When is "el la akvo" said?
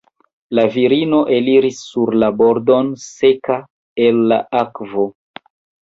4.09-5.11